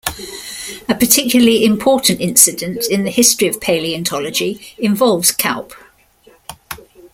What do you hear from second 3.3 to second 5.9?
of paleontology involves Kaup.